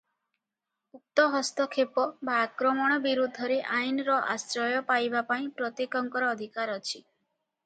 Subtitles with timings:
[0.99, 6.97] ଉକ୍ତ ହସ୍ତକ୍ଷେପ ବା ଆକ୍ରମଣ ବିରୁଦ୍ଧରେ ଆଇନର ଆଶ୍ରୟ ପାଇବା ପାଇଁ ପ୍ରତ୍ୟେକଙ୍କର ଅଧିକାର ଅଛି।